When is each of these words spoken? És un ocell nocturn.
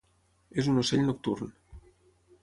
És 0.61 0.69
un 0.71 0.79
ocell 0.83 1.03
nocturn. 1.09 1.51